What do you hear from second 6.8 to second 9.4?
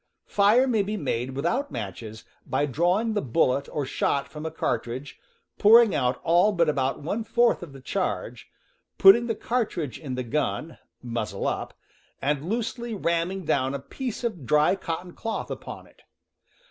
one fourth of the charge, putting., the